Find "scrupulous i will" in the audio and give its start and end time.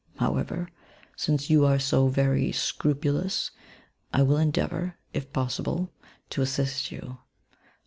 2.51-4.37